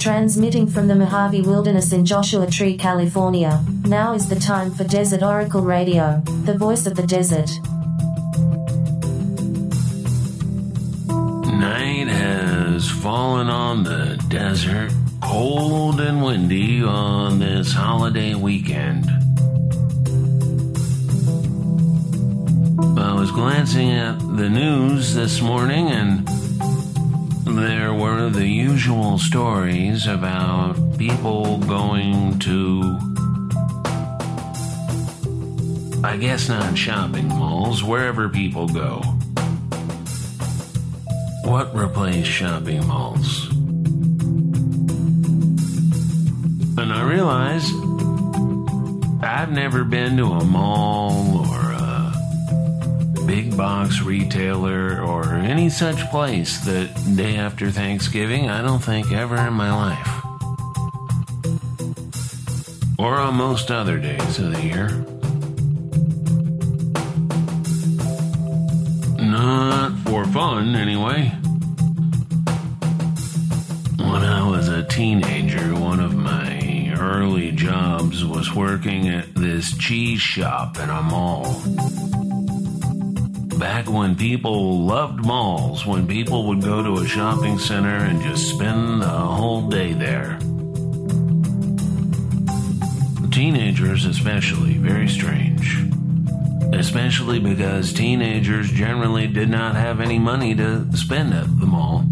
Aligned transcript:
Transmitting 0.00 0.66
from 0.66 0.88
the 0.88 0.96
Mojave 0.96 1.42
Wilderness 1.42 1.92
in 1.92 2.04
Joshua 2.04 2.48
Tree, 2.48 2.76
California, 2.76 3.64
now 3.84 4.14
is 4.14 4.28
the 4.28 4.34
time 4.34 4.72
for 4.72 4.82
Desert 4.82 5.22
Oracle 5.22 5.62
Radio, 5.62 6.20
the 6.44 6.58
voice 6.58 6.86
of 6.86 6.96
the 6.96 7.06
desert. 7.06 7.48
Night 11.56 12.08
has 12.08 12.90
fallen 12.90 13.48
on 13.48 13.84
the 13.84 14.20
desert, 14.28 14.92
cold 15.22 16.00
and 16.00 16.24
windy 16.24 16.82
on 16.82 17.38
this 17.38 17.72
holiday 17.72 18.34
weekend. 18.34 19.21
Was 23.22 23.30
glancing 23.30 23.92
at 23.92 24.18
the 24.36 24.50
news 24.50 25.14
this 25.14 25.40
morning 25.40 25.88
and 25.92 26.26
there 27.56 27.94
were 27.94 28.28
the 28.28 28.48
usual 28.48 29.16
stories 29.16 30.08
about 30.08 30.74
people 30.98 31.58
going 31.58 32.36
to, 32.40 32.98
I 36.02 36.16
guess 36.16 36.48
not 36.48 36.76
shopping 36.76 37.28
malls, 37.28 37.84
wherever 37.84 38.28
people 38.28 38.66
go. 38.66 39.00
What 41.44 41.72
replaced 41.76 42.28
shopping 42.28 42.84
malls? 42.88 43.48
And 46.76 46.92
I 46.92 47.02
realized 47.08 47.72
I've 49.22 49.52
never 49.52 49.84
been 49.84 50.16
to 50.16 50.24
a 50.24 50.44
mall 50.44 51.46
or 51.46 51.71
big 53.26 53.56
box 53.56 54.00
retailer 54.02 55.00
or 55.00 55.34
any 55.34 55.68
such 55.68 56.08
place 56.10 56.58
that 56.64 56.88
day 57.16 57.36
after 57.36 57.70
Thanksgiving, 57.70 58.48
I 58.48 58.62
don't 58.62 58.82
think 58.82 59.12
ever 59.12 59.36
in 59.36 59.52
my 59.52 59.72
life. 59.72 60.24
Or 62.98 63.14
on 63.16 63.34
most 63.34 63.70
other 63.70 63.98
days 63.98 64.38
of 64.38 64.52
the 64.52 64.62
year. 64.62 64.88
Not 69.18 69.98
for 70.00 70.24
fun, 70.26 70.74
anyway. 70.74 71.28
When 73.98 74.22
I 74.22 74.48
was 74.48 74.68
a 74.68 74.82
teenager, 74.84 75.74
one 75.74 76.00
of 76.00 76.14
my 76.14 76.94
early 76.98 77.52
jobs 77.52 78.24
was 78.24 78.54
working 78.54 79.08
at 79.08 79.34
this 79.34 79.76
cheese 79.78 80.20
shop 80.20 80.78
in 80.78 80.88
a 80.90 81.02
mall 81.02 82.11
back 83.62 83.88
when 83.88 84.16
people 84.16 84.80
loved 84.80 85.24
malls, 85.24 85.86
when 85.86 86.04
people 86.04 86.48
would 86.48 86.60
go 86.60 86.82
to 86.82 87.00
a 87.00 87.06
shopping 87.06 87.60
center 87.60 87.96
and 87.96 88.20
just 88.20 88.48
spend 88.48 89.00
the 89.00 89.06
whole 89.06 89.68
day 89.68 89.92
there. 89.92 90.36
Teenagers, 93.30 94.04
especially, 94.04 94.78
very 94.78 95.06
strange. 95.06 95.78
Especially 96.72 97.38
because 97.38 97.92
teenagers 97.92 98.68
generally 98.68 99.28
did 99.28 99.48
not 99.48 99.76
have 99.76 100.00
any 100.00 100.18
money 100.18 100.56
to 100.56 100.84
spend 100.96 101.32
at 101.32 101.46
the 101.60 101.66
mall. 101.66 102.04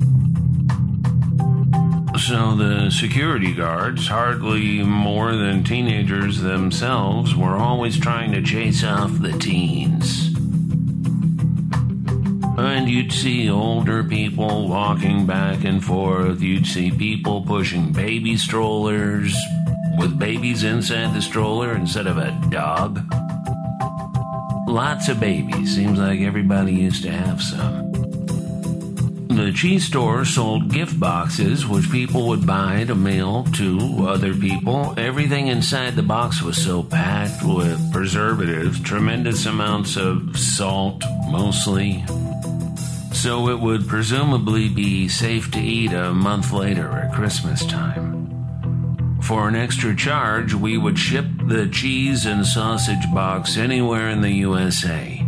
So 2.28 2.55
the 2.55 2.91
security 2.91 3.53
guards, 3.53 4.06
hardly 4.06 4.84
more 4.84 5.34
than 5.34 5.65
teenagers 5.65 6.41
themselves, 6.43 7.34
were 7.34 7.56
always 7.56 7.98
trying 7.98 8.31
to 8.33 8.41
chase 8.41 8.84
off 8.84 9.21
the 9.21 9.33
teens. 9.33 10.00
And 12.61 12.91
you'd 12.91 13.11
see 13.11 13.48
older 13.48 14.05
people 14.05 14.69
walking 14.69 15.27
back 15.27 15.64
and 15.64 15.83
forth. 15.83 16.42
You'd 16.42 16.66
see 16.66 16.91
people 16.91 17.41
pushing 17.41 17.91
baby 17.91 18.36
strollers 18.36 19.34
with 19.98 20.19
babies 20.19 20.62
inside 20.62 21.15
the 21.15 21.22
stroller 21.22 21.75
instead 21.75 22.06
of 22.06 22.19
a 22.19 22.31
dog. 22.50 23.00
Lots 24.69 25.09
of 25.09 25.19
babies. 25.19 25.75
Seems 25.75 25.98
like 25.98 26.21
everybody 26.21 26.75
used 26.75 27.03
to 27.04 27.10
have 27.10 27.41
some. 27.41 27.91
The 29.31 29.53
cheese 29.53 29.87
store 29.87 30.27
sold 30.27 30.71
gift 30.71 31.00
boxes 31.00 31.66
which 31.66 31.91
people 31.91 32.28
would 32.28 32.47
buy 32.47 32.84
to 32.84 32.94
mail 32.94 33.44
to 33.54 34.06
other 34.06 34.34
people. 34.34 34.92
Everything 34.98 35.47
inside 35.47 35.97
the 35.97 36.03
box 36.03 36.42
was 36.42 36.62
so 36.62 36.82
packed 36.82 37.42
with 37.42 37.91
preservatives, 37.91 38.81
tremendous 38.81 39.47
amounts 39.47 39.97
of 39.97 40.38
salt, 40.38 41.03
mostly, 41.31 42.04
so 43.12 43.48
it 43.48 43.60
would 43.60 43.88
presumably 43.88 44.69
be 44.69 45.09
safe 45.09 45.50
to 45.50 45.60
eat 45.60 45.93
a 45.93 46.12
month 46.12 46.53
later 46.53 46.91
at 46.91 47.12
Christmas 47.12 47.65
time. 47.65 48.21
For 49.22 49.48
an 49.48 49.54
extra 49.54 49.94
charge, 49.94 50.54
we 50.54 50.78
would 50.78 50.98
ship 50.98 51.26
the 51.47 51.69
cheese 51.69 52.26
and 52.26 52.47
sausage 52.47 53.12
box 53.12 53.56
anywhere 53.56 54.09
in 54.09 54.22
the 54.22 54.31
USA. 54.31 55.25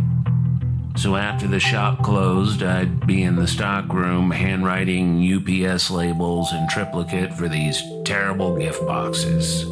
So 0.95 1.15
after 1.15 1.47
the 1.47 1.59
shop 1.59 2.03
closed, 2.03 2.63
I'd 2.63 3.05
be 3.07 3.23
in 3.23 3.35
the 3.35 3.47
stockroom 3.47 4.31
handwriting 4.31 5.21
UPS 5.21 5.89
labels 5.89 6.53
in 6.53 6.67
triplicate 6.69 7.33
for 7.33 7.49
these 7.49 7.81
terrible 8.05 8.57
gift 8.57 8.85
boxes. 8.85 9.63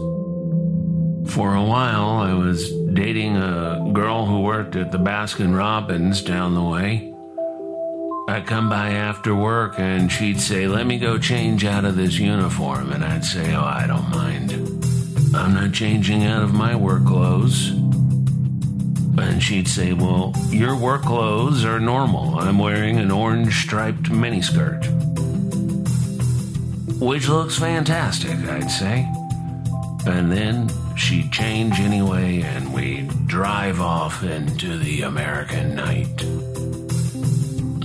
For 1.31 1.53
a 1.55 1.63
while, 1.63 2.17
I 2.17 2.33
was 2.33 2.72
dating 2.93 3.38
a 3.38 3.91
girl 3.93 4.25
who 4.25 4.41
worked 4.41 4.75
at 4.75 4.91
the 4.91 4.97
Baskin 4.97 5.55
Robbins 5.55 6.22
down 6.22 6.55
the 6.55 6.63
way. 6.63 7.10
I'd 8.31 8.47
come 8.47 8.69
by 8.69 8.91
after 8.91 9.35
work 9.35 9.77
and 9.77 10.09
she'd 10.09 10.39
say, 10.39 10.65
Let 10.65 10.87
me 10.87 10.97
go 10.97 11.17
change 11.17 11.65
out 11.65 11.83
of 11.83 11.97
this 11.97 12.17
uniform. 12.17 12.93
And 12.93 13.03
I'd 13.03 13.25
say, 13.25 13.53
Oh, 13.53 13.61
I 13.65 13.85
don't 13.85 14.09
mind. 14.09 14.53
I'm 15.35 15.53
not 15.53 15.73
changing 15.73 16.23
out 16.23 16.41
of 16.41 16.53
my 16.53 16.73
work 16.73 17.05
clothes. 17.05 17.71
And 19.17 19.43
she'd 19.43 19.67
say, 19.67 19.91
Well, 19.91 20.33
your 20.49 20.77
work 20.77 21.01
clothes 21.01 21.65
are 21.65 21.81
normal. 21.81 22.39
I'm 22.39 22.57
wearing 22.57 22.99
an 22.99 23.11
orange 23.11 23.53
striped 23.63 24.03
miniskirt. 24.03 24.85
Which 27.01 27.27
looks 27.27 27.59
fantastic, 27.59 28.37
I'd 28.47 28.71
say. 28.71 29.11
And 30.05 30.31
then 30.31 30.71
she'd 30.95 31.33
change 31.33 31.81
anyway, 31.81 32.43
and 32.43 32.73
we'd 32.73 33.27
drive 33.27 33.81
off 33.81 34.23
into 34.23 34.77
the 34.77 35.01
American 35.01 35.75
night. 35.75 36.50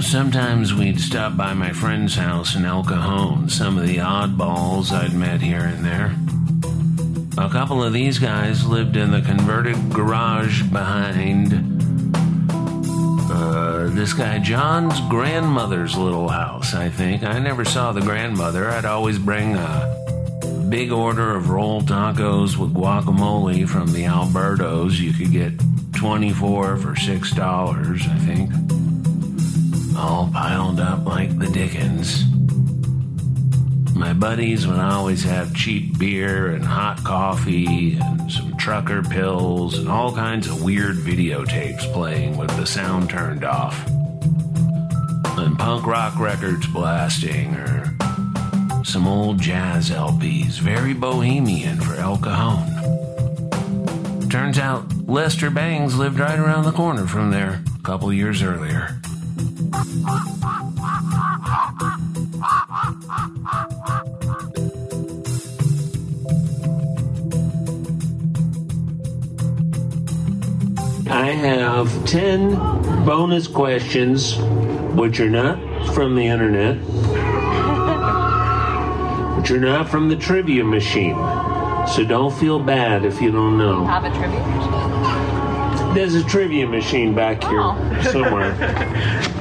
Sometimes 0.06 0.72
we'd 0.72 1.00
stop 1.00 1.37
by 1.37 1.53
my 1.53 1.72
friend's 1.72 2.15
house 2.15 2.55
in 2.55 2.65
El 2.65 2.84
Cajon, 2.84 3.49
some 3.49 3.77
of 3.77 3.89
the 3.89 3.97
oddballs 3.97 4.93
I'd 4.93 5.12
met 5.12 5.43
here 5.43 5.62
and 5.62 5.84
there. 5.84 6.15
A 7.44 7.50
couple 7.50 7.83
of 7.83 7.93
these 7.93 8.21
guys 8.21 8.65
lived 8.65 8.97
in 8.97 9.11
the 9.11 9.21
converted 9.21 9.91
garage 9.93 10.62
behind 10.62 11.53
uh, 13.33 13.89
this 13.89 14.12
guy 14.12 14.39
John's 14.39 15.00
grandmother's 15.11 15.97
little 15.97 16.28
house, 16.28 16.73
I 16.73 16.88
think. 16.88 17.25
I 17.25 17.41
never 17.41 17.65
saw 17.65 17.91
the 17.91 18.00
grandmother. 18.00 18.71
I'd 18.71 18.84
always 18.84 19.19
bring 19.19 19.56
a 19.56 20.67
big 20.71 20.93
order 20.93 21.34
of 21.34 21.50
roll 21.50 21.83
tacos 21.83 22.56
with 22.56 22.73
guacamole 22.73 23.69
from 23.69 23.93
the 23.93 24.05
Albertos. 24.05 25.00
You 25.00 25.12
could 25.12 25.33
get 25.33 25.53
24 25.97 26.77
for 26.77 26.94
$6, 26.94 28.09
I 28.09 28.19
think 28.21 28.66
all 29.96 30.30
piled 30.32 30.80
up 30.80 31.04
like 31.06 31.38
the 31.38 31.48
Dickens. 31.48 32.24
My 33.94 34.12
buddies 34.12 34.66
would 34.66 34.78
always 34.78 35.24
have 35.24 35.54
cheap 35.54 35.98
beer 35.98 36.48
and 36.48 36.64
hot 36.64 37.02
coffee 37.02 37.94
and 37.98 38.30
some 38.30 38.56
trucker 38.58 39.02
pills 39.02 39.78
and 39.78 39.88
all 39.88 40.12
kinds 40.14 40.48
of 40.48 40.62
weird 40.62 40.96
videotapes 40.96 41.90
playing 41.92 42.36
with 42.36 42.54
the 42.56 42.66
sound 42.66 43.08
turned 43.08 43.44
off. 43.44 43.86
And 45.38 45.58
punk 45.58 45.87
rock 45.87 46.19
records 46.19 46.66
blasting 46.66 47.54
or 47.54 47.96
some 48.84 49.08
old 49.08 49.40
jazz 49.40 49.90
LPs, 49.90 50.58
very 50.60 50.92
bohemian 50.92 51.81
for 51.81 51.94
El 51.94 52.19
Cajon. 52.19 52.69
Turns 54.28 54.58
out 54.58 54.92
Lester 55.06 55.49
Bangs 55.50 55.96
lived 55.96 56.19
right 56.19 56.38
around 56.38 56.64
the 56.64 56.72
corner 56.72 57.06
from 57.06 57.31
there 57.31 57.62
a 57.78 57.82
couple 57.82 58.12
years 58.12 58.42
earlier. 58.42 59.00
I 71.08 71.31
have 71.31 72.05
10 72.06 72.55
bonus 73.05 73.46
questions, 73.46 74.37
which 74.94 75.20
are 75.20 75.31
not 75.31 75.56
from 75.94 76.17
the 76.17 76.26
internet, 76.26 76.76
which 79.38 79.50
are 79.52 79.61
not 79.61 79.88
from 79.88 80.08
the 80.08 80.17
trivia 80.17 80.64
machine. 80.64 81.14
So 81.94 82.05
don't 82.05 82.34
feel 82.34 82.58
bad 82.58 83.05
if 83.05 83.23
you 83.23 83.31
don't 83.31 83.56
know. 83.56 83.84
Have 83.84 84.05
a 84.05 84.11
trivia 84.11 84.40
machine? 84.40 85.94
There's 85.94 86.14
a 86.17 86.25
trivia 86.25 86.67
machine 86.67 87.14
back 87.14 87.43
here 87.44 87.61
Oh. 87.62 88.00
somewhere. 88.12 88.52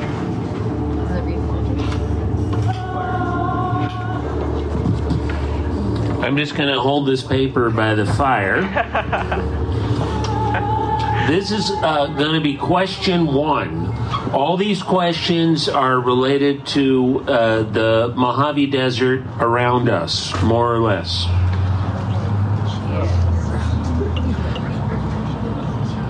I'm 6.26 6.38
just 6.38 6.56
going 6.56 6.74
to 6.74 6.82
hold 6.82 7.08
this 7.08 7.22
paper 7.22 7.70
by 7.70 7.94
the 7.94 8.04
fire. 8.04 8.62
this 11.28 11.52
is 11.52 11.70
uh, 11.70 12.08
going 12.18 12.34
to 12.34 12.42
be 12.42 12.58
question 12.58 13.28
one. 13.28 13.96
All 14.34 14.58
these 14.58 14.82
questions 14.82 15.70
are 15.70 16.00
related 16.00 16.66
to 16.68 17.24
uh, 17.28 17.62
the 17.62 18.12
Mojave 18.18 18.72
Desert 18.72 19.24
around 19.40 19.88
us, 19.88 20.34
more 20.42 20.74
or 20.74 20.80
less. 20.80 21.26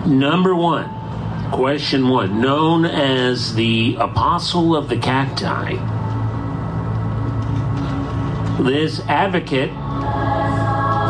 Number 0.07 0.55
one, 0.55 1.51
question 1.51 2.07
one, 2.07 2.39
known 2.39 2.85
as 2.85 3.53
the 3.55 3.97
Apostle 3.99 4.77
of 4.77 4.87
the 4.87 4.97
Cacti. 4.97 5.75
This 8.63 9.01
advocate 9.09 9.71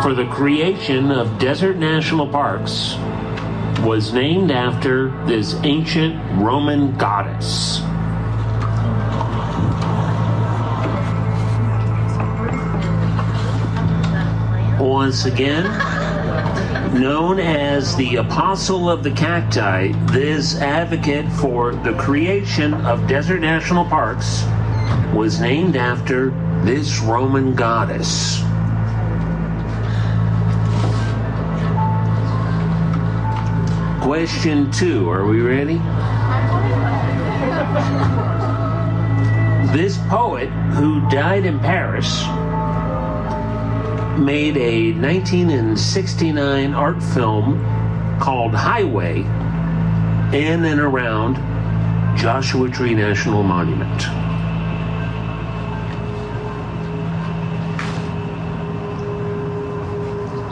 for 0.05 0.13
the 0.13 0.27
creation 0.27 1.09
of 1.09 1.39
desert 1.39 1.77
national 1.77 2.27
parks 2.27 2.93
was 3.79 4.13
named 4.13 4.51
after 4.51 5.09
this 5.25 5.55
ancient 5.63 6.15
Roman 6.39 6.95
goddess. 6.95 7.79
Once 14.79 15.25
again, 15.25 15.63
known 17.01 17.39
as 17.39 17.95
the 17.95 18.17
Apostle 18.17 18.87
of 18.87 19.01
the 19.01 19.09
Cacti, 19.09 19.91
this 20.11 20.61
advocate 20.61 21.27
for 21.31 21.73
the 21.73 21.93
creation 21.93 22.75
of 22.85 23.07
desert 23.07 23.41
national 23.41 23.85
parks 23.85 24.43
was 25.15 25.41
named 25.41 25.75
after 25.75 26.29
this 26.63 26.99
Roman 26.99 27.55
goddess. 27.55 28.45
Question 34.15 34.71
two, 34.71 35.09
are 35.09 35.25
we 35.25 35.41
ready? 35.41 35.75
This 39.77 39.97
poet 40.07 40.47
who 40.47 41.01
died 41.09 41.45
in 41.45 41.59
Paris 41.59 42.23
made 44.17 44.56
a 44.56 44.94
1969 44.94 46.73
art 46.73 47.03
film 47.03 47.59
called 48.21 48.56
Highway 48.56 49.19
in 50.33 50.63
and 50.63 50.79
around 50.79 51.35
Joshua 52.17 52.69
Tree 52.69 52.94
National 52.94 53.44
Monument. 53.44 54.00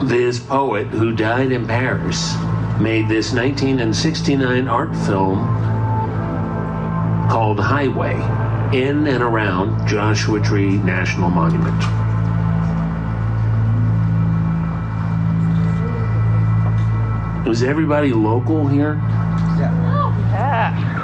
This 0.06 0.38
poet 0.38 0.88
who 0.88 1.16
died 1.16 1.50
in 1.50 1.66
Paris 1.66 2.36
made 2.80 3.08
this 3.08 3.32
1969 3.32 4.68
art 4.68 4.94
film 5.06 5.38
called 7.30 7.60
Highway 7.60 8.14
in 8.76 9.06
and 9.06 9.22
around 9.22 9.86
Joshua 9.86 10.40
Tree 10.40 10.78
National 10.78 11.30
Monument. 11.30 11.78
Was 17.46 17.62
everybody 17.62 18.12
local 18.12 18.66
here? 18.66 18.94
Yeah. 19.56 20.94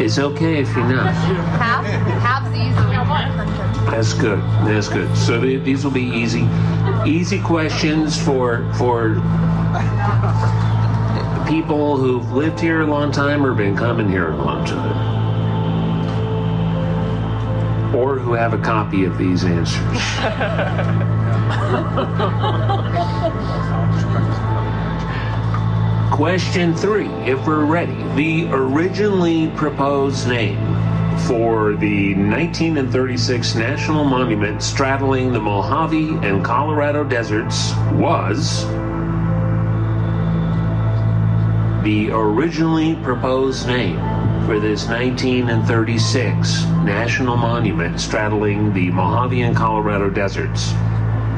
It's 0.00 0.18
okay 0.18 0.60
if 0.60 0.74
you're 0.74 0.88
not. 0.88 1.12
Half, 1.14 1.84
half's 1.84 2.56
easily 2.56 2.96
That's 3.90 4.14
good. 4.14 4.40
That's 4.66 4.88
good. 4.88 5.14
So 5.16 5.40
th- 5.40 5.62
these 5.62 5.84
will 5.84 5.90
be 5.90 6.04
easy, 6.04 6.48
easy 7.06 7.40
questions 7.40 8.20
for 8.20 8.72
for 8.74 9.20
people 11.50 11.96
who've 11.96 12.30
lived 12.30 12.60
here 12.60 12.82
a 12.82 12.86
long 12.86 13.10
time 13.10 13.44
or 13.44 13.52
been 13.52 13.76
coming 13.76 14.08
here 14.08 14.30
a 14.30 14.36
long 14.36 14.64
time, 14.64 14.96
or 17.92 18.20
who 18.20 18.34
have 18.34 18.54
a 18.54 18.58
copy 18.58 19.04
of 19.04 19.18
these 19.18 19.42
answers. 19.42 19.74
Question 26.14 26.76
three, 26.76 27.08
if 27.24 27.44
we're 27.44 27.64
ready. 27.64 28.00
The 28.14 28.48
originally 28.52 29.48
proposed 29.56 30.28
name 30.28 30.60
for 31.26 31.74
the 31.74 32.14
1936 32.14 33.56
National 33.56 34.04
Monument 34.04 34.62
straddling 34.62 35.32
the 35.32 35.40
Mojave 35.40 36.10
and 36.24 36.44
Colorado 36.44 37.02
deserts 37.02 37.74
was. 37.94 38.64
The 41.90 42.12
originally 42.12 42.94
proposed 43.02 43.66
name 43.66 43.98
for 44.46 44.60
this 44.60 44.86
1936 44.86 46.64
National 46.84 47.36
Monument 47.36 47.98
straddling 47.98 48.72
the 48.72 48.92
Mojave 48.92 49.40
and 49.40 49.56
Colorado 49.56 50.08
deserts 50.08 50.72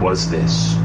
was 0.02 0.30
this. 0.30 0.76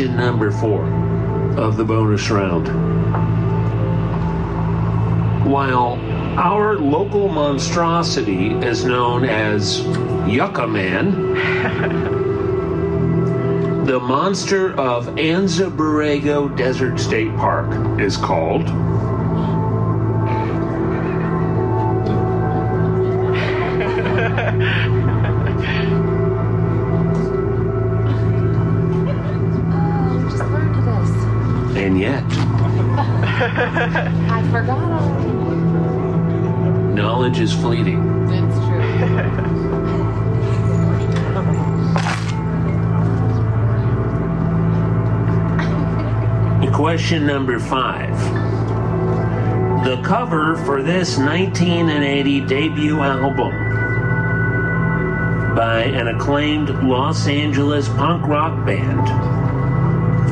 Question 0.00 0.16
number 0.16 0.50
four 0.50 0.82
of 1.58 1.76
the 1.76 1.84
bonus 1.84 2.30
round. 2.30 2.68
While 5.44 6.00
our 6.38 6.78
local 6.78 7.28
monstrosity 7.28 8.48
is 8.66 8.82
known 8.86 9.26
as 9.26 9.80
Yucca 10.26 10.66
Man, 10.66 11.34
the 13.84 14.00
monster 14.00 14.72
of 14.80 15.06
Anza 15.16 15.70
Borrego 15.70 16.56
Desert 16.56 16.98
State 16.98 17.36
Park 17.36 18.00
is 18.00 18.16
called. 18.16 18.70
And 31.90 31.98
yet, 31.98 32.22
I 34.30 34.46
forgot 34.52 34.78
already. 34.78 35.34
knowledge 36.94 37.40
is 37.40 37.52
fleeting. 37.52 37.98
It's 38.30 38.54
true. 38.68 38.80
Question 46.72 47.26
number 47.26 47.58
five. 47.58 48.16
The 49.84 50.00
cover 50.04 50.54
for 50.58 50.84
this 50.84 51.18
1980 51.18 52.42
debut 52.42 53.00
album 53.00 53.50
by 55.56 55.82
an 55.82 56.06
acclaimed 56.06 56.70
Los 56.84 57.26
Angeles 57.26 57.88
punk 57.88 58.28
rock 58.28 58.64
band 58.64 59.29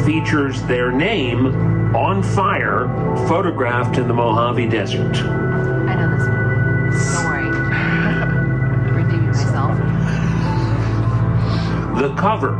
features 0.09 0.63
their 0.63 0.91
name 0.91 1.95
on 1.95 2.23
fire 2.23 2.89
photographed 3.29 3.99
in 3.99 4.09
the 4.09 4.15
Mojave 4.15 4.67
Desert. 4.71 5.15
I 5.19 5.95
know 5.97 6.17
this 6.17 6.27
one. 6.27 6.47
Don't 7.13 7.25
worry. 7.27 7.45
Redeeming 9.05 9.27
myself. 9.27 9.77
The 12.01 12.15
cover 12.15 12.55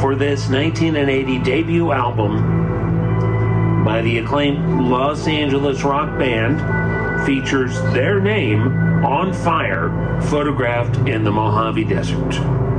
for 0.00 0.14
this 0.14 0.48
1980 0.48 1.38
debut 1.40 1.90
album 1.90 3.84
by 3.84 4.00
the 4.02 4.18
acclaimed 4.18 4.88
Los 4.88 5.26
Angeles 5.26 5.82
rock 5.82 6.16
band 6.16 7.26
features 7.26 7.74
their 7.92 8.20
name 8.20 8.68
on 9.04 9.32
fire 9.32 10.20
photographed 10.28 10.96
in 11.08 11.24
the 11.24 11.32
Mojave 11.32 11.82
Desert. 11.82 12.75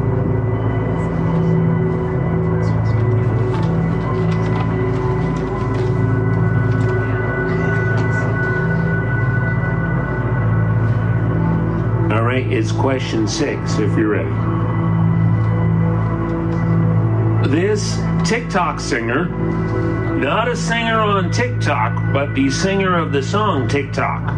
It's 12.46 12.72
question 12.72 13.28
six 13.28 13.80
if 13.80 13.98
you're 13.98 14.10
ready. 14.10 14.30
This 17.50 18.00
TikTok 18.24 18.80
singer, 18.80 19.26
not 20.20 20.48
a 20.48 20.56
singer 20.56 21.00
on 21.00 21.32
TikTok, 21.32 22.14
but 22.14 22.36
the 22.36 22.52
singer 22.52 22.96
of 22.96 23.12
the 23.12 23.24
song 23.24 23.68
TikTok, 23.68 24.38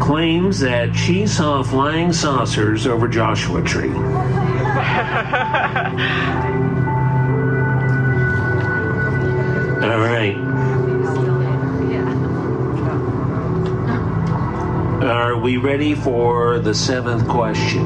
claims 0.00 0.60
that 0.60 0.94
she 0.94 1.26
saw 1.26 1.62
flying 1.62 2.12
saucers 2.12 2.86
over 2.86 3.06
Joshua 3.06 3.62
Tree. 3.62 3.90
All 9.88 9.98
right. 10.00 10.47
Are 15.38 15.40
we 15.40 15.56
ready 15.56 15.94
for 15.94 16.58
the 16.58 16.74
seventh 16.74 17.28
question? 17.28 17.84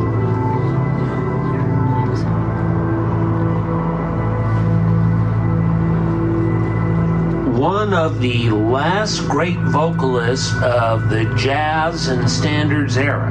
One 7.58 7.92
of 7.92 8.22
the 8.22 8.48
last 8.48 9.28
great 9.28 9.58
vocalists 9.58 10.50
of 10.62 11.10
the 11.10 11.30
jazz 11.36 12.08
and 12.08 12.28
standards 12.28 12.96
era. 12.96 13.28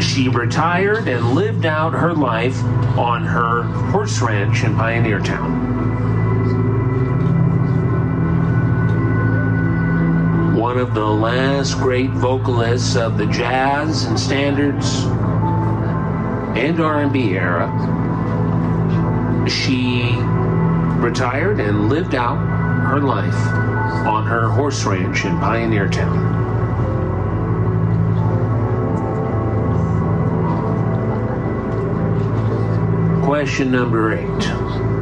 She 0.00 0.30
retired 0.30 1.06
and 1.06 1.34
lived 1.34 1.66
out 1.66 1.92
her 1.92 2.14
life 2.14 2.58
on 2.96 3.26
her 3.26 3.64
horse 3.90 4.22
ranch 4.22 4.64
in 4.64 4.74
Pioneer 4.76 5.20
Town. 5.20 5.73
One 10.74 10.82
of 10.82 10.92
the 10.92 11.06
last 11.06 11.74
great 11.74 12.10
vocalists 12.10 12.96
of 12.96 13.16
the 13.16 13.26
jazz 13.26 14.06
and 14.06 14.18
standards 14.18 15.04
and 16.58 16.80
R&B 16.80 17.36
era. 17.36 17.68
She 19.48 20.02
retired 20.98 21.60
and 21.60 21.88
lived 21.88 22.16
out 22.16 22.38
her 22.88 22.98
life 22.98 23.36
on 24.04 24.26
her 24.26 24.48
horse 24.48 24.84
ranch 24.84 25.24
in 25.24 25.38
Pioneer 25.38 25.88
Town. 25.88 26.42
Question 33.22 33.70
number 33.70 34.14
eight. 34.14 34.93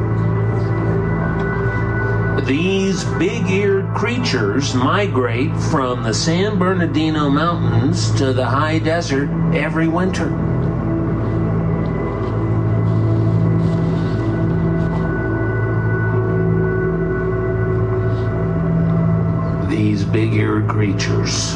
These 2.45 3.05
big 3.05 3.49
eared 3.49 3.87
creatures 3.95 4.75
migrate 4.75 5.55
from 5.55 6.03
the 6.03 6.13
San 6.13 6.59
Bernardino 6.59 7.29
Mountains 7.29 8.11
to 8.15 8.33
the 8.33 8.45
high 8.45 8.79
desert 8.79 9.29
every 9.55 9.87
winter. 9.87 10.27
These 19.69 20.03
big 20.03 20.33
eared 20.33 20.67
creatures 20.67 21.55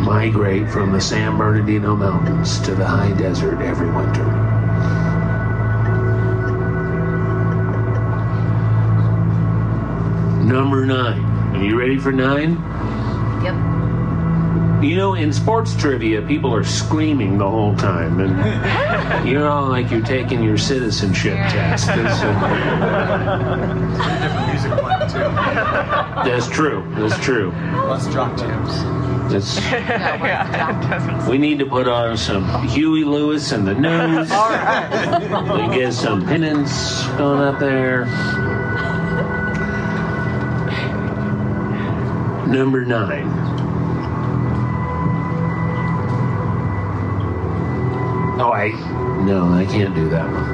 migrate 0.00 0.70
from 0.70 0.92
the 0.92 1.00
San 1.02 1.36
Bernardino 1.36 1.94
Mountains 1.94 2.58
to 2.60 2.74
the 2.74 2.86
high 2.86 3.12
desert 3.12 3.60
every 3.60 3.90
winter. 3.90 4.47
Number 10.48 10.86
nine. 10.86 11.20
Are 11.54 11.62
you 11.62 11.78
ready 11.78 11.98
for 11.98 12.10
nine? 12.10 12.52
Yep. 13.44 14.82
You 14.82 14.96
know, 14.96 15.12
in 15.14 15.30
sports 15.32 15.76
trivia, 15.76 16.22
people 16.22 16.54
are 16.54 16.64
screaming 16.64 17.36
the 17.36 17.50
whole 17.50 17.76
time, 17.76 18.18
and 18.20 19.28
you're 19.28 19.46
all 19.46 19.66
like 19.68 19.90
you're 19.90 20.00
taking 20.04 20.42
your 20.42 20.56
citizenship 20.56 21.34
test. 21.34 21.88
It's, 21.98 22.22
uh, 22.22 24.18
different 24.22 24.46
music 24.48 24.72
playing 24.78 25.08
too. 25.10 25.18
that's 26.30 26.48
true. 26.48 26.84
That's 26.96 27.18
true. 27.22 27.50
Less 27.50 28.06
jock 28.12 28.38
jams. 28.38 29.32
That's, 29.32 29.58
Yeah, 29.70 31.28
we 31.28 31.36
need 31.36 31.58
to 31.58 31.66
put 31.66 31.86
on 31.88 32.16
some 32.16 32.66
Huey 32.68 33.04
Lewis 33.04 33.52
and 33.52 33.66
the 33.66 33.74
News. 33.74 34.30
All 34.30 34.48
right. 34.48 35.68
We 35.70 35.76
get 35.76 35.92
some 35.92 36.24
pennants 36.24 37.04
going 37.18 37.40
up 37.42 37.58
there. 37.58 38.06
Number 42.48 42.82
nine. 42.82 43.28
Oh, 48.40 48.52
I 48.54 48.70
no, 49.26 49.52
I 49.52 49.66
can't 49.66 49.94
do 49.94 50.08
that 50.08 50.24
one. 50.32 50.44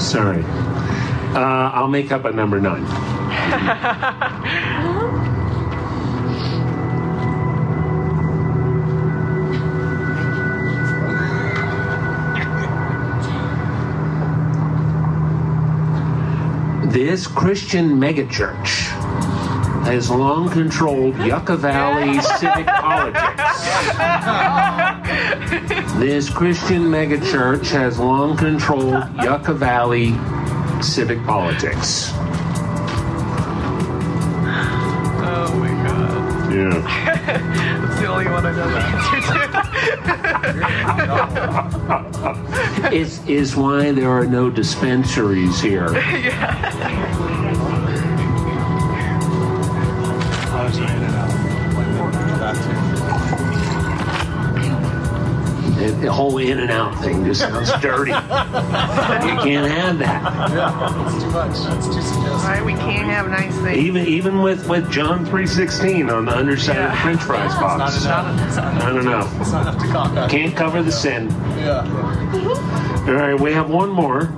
Sorry. 0.00 0.42
Uh, 1.34 1.70
I'll 1.72 1.86
make 1.86 2.10
up 2.10 2.24
a 2.24 2.32
number 2.32 2.60
nine. 2.60 2.84
This 16.88 17.26
Christian 17.26 18.00
megachurch 18.00 18.88
has 19.84 20.10
long 20.10 20.48
controlled 20.48 21.18
Yucca 21.18 21.54
Valley 21.58 22.18
civic 22.38 22.66
politics. 22.66 23.62
This 25.98 26.30
Christian 26.30 26.84
megachurch 26.84 27.68
has 27.72 27.98
long 27.98 28.38
controlled 28.38 29.04
Yucca 29.22 29.52
Valley 29.52 30.14
civic 30.82 31.22
politics. 31.26 32.10
Is 42.92 43.24
is 43.26 43.54
why 43.54 43.92
there 43.92 44.08
are 44.08 44.26
no 44.26 44.50
dispensaries 44.50 45.60
here. 45.60 45.88
I 45.94 47.17
The, 56.00 56.06
the 56.06 56.12
whole 56.12 56.38
in 56.38 56.58
and 56.60 56.70
out 56.70 57.00
thing 57.02 57.24
just 57.24 57.40
sounds 57.40 57.70
dirty. 57.80 58.10
You 58.10 58.16
can't 58.16 59.70
have 59.70 59.98
that. 59.98 60.48
too. 60.48 60.54
Yeah, 60.56 60.94
that's 61.04 61.22
too 61.22 61.30
much. 61.30 61.56
That's 61.58 61.86
too 61.86 61.92
suggestive. 61.92 62.44
Why 62.44 62.62
we 62.64 62.72
can't 62.74 63.08
have 63.10 63.28
nice 63.28 63.54
things? 63.58 63.78
Even 63.78 64.06
even 64.06 64.40
with, 64.42 64.68
with 64.68 64.90
John 64.90 65.24
three 65.26 65.46
sixteen 65.46 66.08
on 66.10 66.24
the 66.26 66.36
underside 66.36 66.76
of 66.78 66.90
the 66.90 66.96
French 66.98 67.22
fries 67.22 67.50
Not 67.54 67.60
box. 67.60 68.04
enough. 68.04 68.46
It's 68.46 68.56
not 68.56 68.72
enough. 68.72 68.84
I 68.84 68.90
don't 68.90 69.04
know. 69.04 69.28
It's 69.40 69.52
not 69.52 69.62
enough 69.62 69.78
to 69.82 69.88
combat. 69.92 70.30
Can't 70.30 70.56
cover 70.56 70.82
the 70.82 70.92
sin. 70.92 71.28
Yeah. 71.58 71.84
All 73.06 73.14
right, 73.14 73.38
we 73.40 73.52
have 73.52 73.70
one 73.70 73.90
more. 73.90 74.28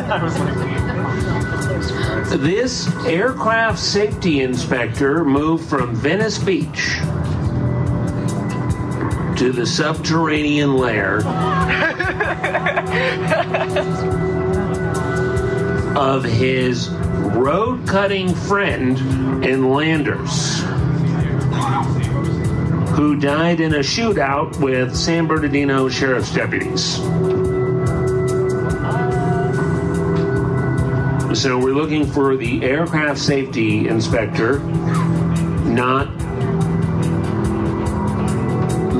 I 0.00 0.20
was 0.22 0.38
like, 0.38 0.54
This 2.40 2.88
aircraft 3.06 3.78
safety 3.78 4.42
inspector 4.42 5.24
moved 5.24 5.68
from 5.68 5.94
Venice 5.94 6.38
Beach 6.38 6.98
to 9.38 9.52
the 9.52 9.64
subterranean 9.64 10.76
lair 10.76 11.18
of 15.96 16.24
his 16.24 16.90
road 16.90 17.86
cutting 17.86 18.34
friend 18.34 18.98
in 19.44 19.70
Landers, 19.70 20.60
who 22.96 23.14
died 23.20 23.60
in 23.60 23.74
a 23.74 23.78
shootout 23.78 24.58
with 24.60 24.96
San 24.96 25.28
Bernardino 25.28 25.88
sheriff's 25.88 26.34
deputies. 26.34 26.96
So 31.40 31.56
we're 31.56 31.74
looking 31.74 32.04
for 32.06 32.36
the 32.36 32.64
aircraft 32.64 33.20
safety 33.20 33.86
inspector, 33.86 34.58
not 34.58 36.07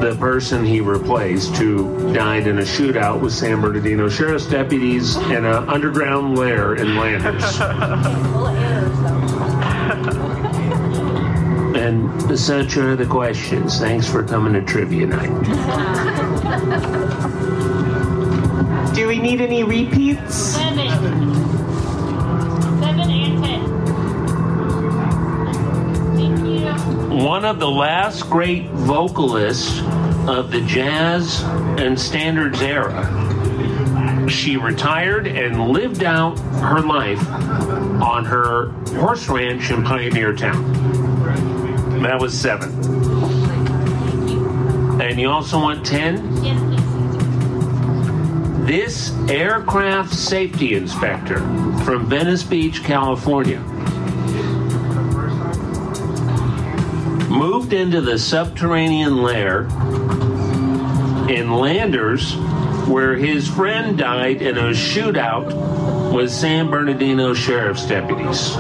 the 0.01 0.17
person 0.17 0.65
he 0.65 0.81
replaced 0.81 1.57
who 1.57 2.13
died 2.13 2.47
in 2.47 2.59
a 2.59 2.63
shootout 2.63 3.21
with 3.21 3.33
San 3.33 3.61
Bernardino 3.61 4.09
sheriff's 4.09 4.47
deputies 4.47 5.17
in 5.17 5.45
an 5.45 5.69
underground 5.69 6.39
lair 6.39 6.75
in 6.77 6.97
Landers. 6.97 7.61
and 11.77 12.39
such 12.39 12.77
are 12.77 12.95
the 12.95 13.07
questions. 13.07 13.79
Thanks 13.79 14.09
for 14.09 14.23
coming 14.23 14.53
to 14.53 14.63
trivia 14.63 15.07
night. 15.07 15.29
Do 18.95 19.07
we 19.07 19.19
need 19.19 19.41
any 19.41 19.65
repeats? 19.65 20.57
Of 27.49 27.59
the 27.59 27.71
last 27.71 28.29
great 28.29 28.69
vocalists 28.69 29.81
of 30.29 30.51
the 30.51 30.61
jazz 30.67 31.43
and 31.79 31.99
standards 31.99 32.61
era. 32.61 33.09
she 34.29 34.59
retired 34.59 35.27
and 35.27 35.71
lived 35.71 36.05
out 36.05 36.39
her 36.61 36.81
life 36.83 37.27
on 38.03 38.27
her 38.27 38.67
horse 38.99 39.29
ranch 39.29 39.71
in 39.71 39.83
Pioneer 39.83 40.37
Town. 40.37 40.63
That 42.03 42.21
was 42.21 42.39
seven. 42.39 42.71
And 45.01 45.19
you 45.19 45.31
also 45.31 45.59
want 45.59 45.87
10? 45.87 46.37
This 48.67 49.11
aircraft 49.31 50.13
safety 50.13 50.75
inspector 50.75 51.39
from 51.83 52.11
Venice 52.11 52.43
Beach, 52.43 52.85
California, 52.85 53.65
moved 57.39 57.73
into 57.73 58.01
the 58.01 58.19
subterranean 58.19 59.23
lair 59.23 59.63
in 61.31 61.53
Landers 61.53 62.35
where 62.89 63.15
his 63.15 63.47
friend 63.47 63.97
died 63.97 64.43
in 64.43 64.59
a 64.59 64.71
shootout 64.71 66.13
with 66.13 66.33
San 66.33 66.69
Bernardino 66.69 67.33
sheriff's 67.35 67.87
deputies. 67.87 68.55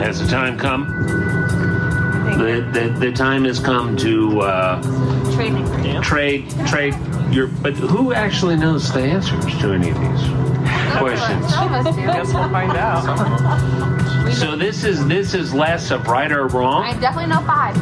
Has 0.00 0.22
the 0.22 0.26
time 0.26 0.56
come? 0.56 1.35
The, 2.46 2.60
the, 2.60 2.88
the 3.06 3.12
time 3.12 3.44
has 3.44 3.58
come 3.58 3.96
to 3.96 4.40
uh, 4.40 4.80
trade 6.02 6.48
trade 6.66 6.94
your. 7.32 7.48
But 7.48 7.74
who 7.74 8.12
actually 8.12 8.54
knows 8.56 8.92
the 8.92 9.00
answers 9.00 9.44
to 9.58 9.72
any 9.72 9.90
of 9.90 9.98
these 9.98 10.22
questions? 10.96 11.52
Some 11.52 11.74
of 11.74 11.84
do. 11.84 12.02
Guess 12.02 12.32
we'll 12.32 12.48
find 12.50 12.72
out. 12.72 14.06
So 14.36 14.54
this 14.54 14.84
is 14.84 15.06
this 15.06 15.34
is 15.34 15.54
less 15.54 15.90
of 15.90 16.06
right 16.08 16.30
or 16.30 16.48
wrong 16.48 16.82
I 16.82 16.92
definitely 16.98 17.30
know 17.30 17.40
five. 17.46 17.74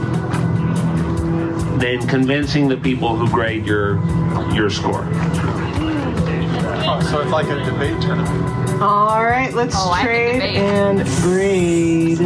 than 1.81 2.07
convincing 2.07 2.69
the 2.69 2.77
people 2.77 3.17
who 3.17 3.29
grade 3.29 3.67
your 3.67 3.97
your 4.55 4.71
score. 4.71 5.09
Oh, 6.87 7.01
so 7.11 7.23
it's 7.23 7.33
like 7.33 7.47
a 7.47 7.65
debate 7.65 8.01
tournament. 8.01 8.83
All 8.83 9.25
right, 9.25 9.53
let's 9.55 9.75
Oh, 9.77 9.99
trade 10.01 10.43
and 10.57 11.05
grade. 11.23 12.19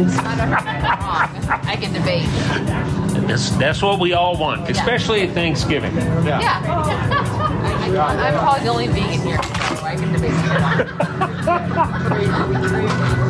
I 1.49 1.75
don't 1.75 1.91
know 1.93 1.99
if 1.99 2.11
I'm 2.51 2.67
wrong. 2.67 2.79
I 2.89 2.95
can 3.05 3.09
debate. 3.09 3.17
And 3.17 3.29
that's 3.29 3.49
that's 3.51 3.81
what 3.81 3.99
we 3.99 4.13
all 4.13 4.37
want, 4.37 4.69
especially 4.69 5.21
at 5.27 5.33
Thanksgiving. 5.33 5.95
Yeah. 5.95 6.39
I'm 7.89 8.33
probably 8.35 8.63
the 8.63 8.69
only 8.69 8.87
vegan 8.87 9.21
here, 9.25 9.41
so 9.41 9.83
I 9.83 9.95
can 9.95 10.13
debate. 10.13 10.29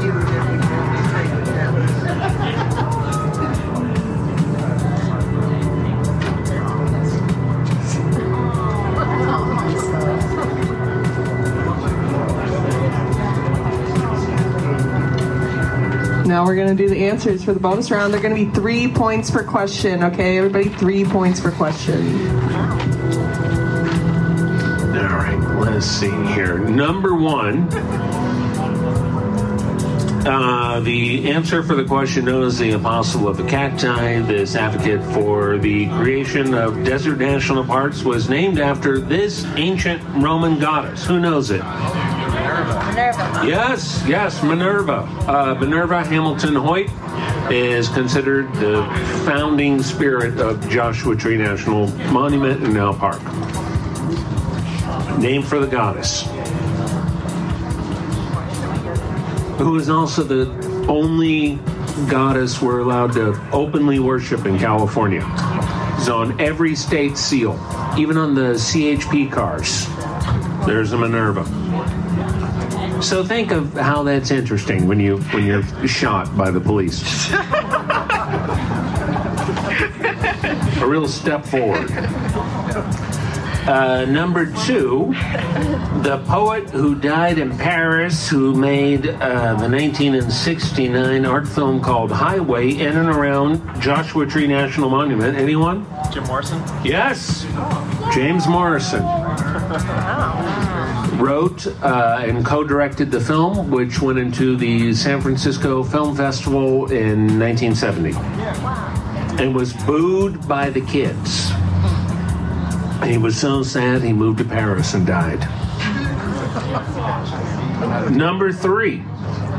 Now 16.40 16.46
we're 16.46 16.56
going 16.56 16.70
to 16.70 16.84
do 16.84 16.88
the 16.88 17.06
answers 17.06 17.44
for 17.44 17.54
the 17.54 17.60
bonus 17.60 17.92
round. 17.92 18.14
They're 18.14 18.22
going 18.22 18.34
to 18.34 18.46
be 18.46 18.50
three 18.58 18.88
points 18.88 19.30
per 19.30 19.44
question. 19.44 20.06
Okay, 20.06 20.38
everybody, 20.38 20.70
three 20.70 21.04
points 21.04 21.42
per 21.42 21.52
question. 21.52 22.30
All 24.96 25.18
right, 25.18 25.38
let's 25.60 25.86
see 25.86 26.10
here. 26.28 26.58
Number 26.58 27.14
one. 27.14 27.68
Uh, 30.26 30.80
the 30.80 31.30
answer 31.30 31.62
for 31.62 31.76
the 31.76 31.84
question 31.84 32.24
known 32.24 32.46
as 32.46 32.58
the 32.58 32.72
Apostle 32.72 33.28
of 33.28 33.36
the 33.36 33.44
Cacti, 33.44 34.22
this 34.22 34.56
advocate 34.56 35.04
for 35.14 35.58
the 35.58 35.88
creation 35.90 36.54
of 36.54 36.86
desert 36.86 37.18
national 37.18 37.66
parks, 37.66 38.04
was 38.04 38.30
named 38.30 38.60
after 38.60 38.98
this 38.98 39.44
ancient 39.58 40.02
Roman 40.24 40.58
goddess. 40.58 41.06
Who 41.06 41.20
knows 41.20 41.52
it? 41.52 41.62
Minerva. 43.00 43.48
Yes, 43.48 44.04
yes, 44.06 44.44
Minerva. 44.44 45.08
Uh, 45.26 45.56
Minerva 45.58 46.04
Hamilton 46.04 46.56
Hoyt 46.56 46.90
is 47.50 47.88
considered 47.88 48.54
the 48.56 48.84
founding 49.26 49.82
spirit 49.82 50.38
of 50.40 50.70
Joshua 50.70 51.16
Tree 51.16 51.38
National 51.38 51.88
Monument 52.12 52.62
and 52.62 52.74
now 52.74 52.92
park. 52.92 53.22
Named 55.18 55.48
for 55.48 55.60
the 55.60 55.68
goddess. 55.68 56.24
Who 59.60 59.78
is 59.78 59.90
also 59.90 60.24
the 60.24 60.50
only 60.90 61.56
goddess 62.10 62.62
we're 62.62 62.80
allowed 62.80 63.14
to 63.14 63.40
openly 63.54 64.00
worship 64.00 64.46
in 64.46 64.60
California. 64.60 65.24
It's 65.98 66.10
on 66.10 66.40
every 66.40 66.76
state 66.76 67.18
seal, 67.18 67.54
even 67.98 68.18
on 68.18 68.36
the 68.36 68.56
CHP 68.56 69.32
cars. 69.32 69.88
There's 70.66 70.92
a 70.92 70.98
Minerva. 70.98 71.69
So 73.02 73.24
think 73.24 73.52
of 73.52 73.74
how 73.74 74.04
that's 74.04 74.30
interesting 74.30 74.88
when 74.88 75.00
you 75.00 75.20
when 75.32 75.46
you're 75.46 75.64
shot 75.88 76.36
by 76.38 76.52
the 76.52 76.60
police. 76.60 77.32
A 80.82 80.86
real 80.86 81.08
step 81.08 81.46
forward. 81.46 81.90
Uh, 83.68 84.06
number 84.06 84.48
two, 84.66 85.14
the 86.02 86.22
poet 86.28 86.70
who 86.72 86.96
died 86.96 87.38
in 87.38 87.56
Paris, 87.58 88.28
who 88.28 88.54
made 88.54 89.08
uh, 89.08 89.56
the 89.56 89.70
1969 89.70 91.26
art 91.26 91.48
film 91.48 91.82
called 91.82 92.12
Highway 92.12 92.72
in 92.72 92.98
and 92.98 93.10
around 93.10 93.82
Joshua 93.82 94.26
Tree 94.26 94.48
National 94.48 94.90
Monument. 94.90 95.38
Anyone? 95.38 95.86
Jim 96.12 96.26
Morrison? 96.26 96.62
Yes, 96.84 97.46
James 98.14 98.48
Morrison 98.48 99.04
wrote 101.20 101.68
uh, 101.84 102.22
and 102.22 102.46
co-directed 102.46 103.12
the 103.12 103.20
film, 103.20 103.70
which 103.70 104.02
went 104.02 104.18
into 104.18 104.56
the 104.56 104.94
San 104.94 105.22
Francisco 105.22 105.84
Film 105.84 106.16
Festival 106.16 106.92
in 106.92 107.40
1970, 107.40 108.14
and 109.42 109.54
was 109.54 109.74
booed 109.86 110.48
by 110.48 110.70
the 110.70 110.82
kids. 110.82 111.52
He 113.04 113.18
was 113.18 113.40
so 113.40 113.64
sad 113.64 114.02
he 114.02 114.14
moved 114.14 114.40
to 114.40 114.46
Paris 114.46 114.94
and 114.94 115.06
died. 115.06 115.40
Number 118.12 118.52
three. 118.52 119.04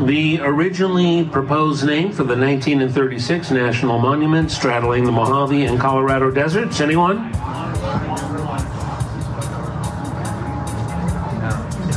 The 0.05 0.41
originally 0.41 1.25
proposed 1.25 1.85
name 1.85 2.11
for 2.11 2.25
the 2.25 2.35
1936 2.35 3.51
National 3.51 3.99
Monument 3.99 4.51
straddling 4.51 5.05
the 5.05 5.13
Mojave 5.13 5.67
and 5.67 5.79
Colorado 5.79 6.31
deserts. 6.31 6.81
Anyone? 6.81 7.31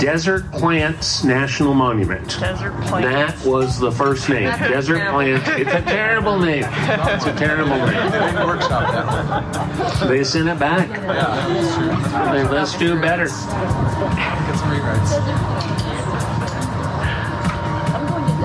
Desert 0.04 0.52
Plants 0.52 1.24
National 1.24 1.74
Monument. 1.74 2.28
Desert 2.38 2.74
Plants. 2.82 3.42
That 3.42 3.50
was 3.50 3.80
the 3.80 3.90
first 3.90 4.28
name. 4.28 4.44
Desert 4.60 5.10
Plants. 5.12 5.48
It's 5.48 5.72
a 5.72 5.82
terrible 5.82 6.38
name. 6.38 6.66
It's 6.66 7.26
a 7.26 7.34
terrible 7.34 7.78
name. 7.78 8.12
They 8.12 8.20
didn't 8.20 8.46
workshop 8.46 8.92
that 8.92 10.00
one. 10.02 10.10
They 10.10 10.26
sent 10.26 10.50
it 10.50 10.60
back. 10.60 10.90
Like, 10.90 12.52
Let's 12.52 12.78
do 12.78 13.00
better. 13.00 13.28
Get 13.28 13.32
some 13.32 14.72
rewrites. 14.72 15.14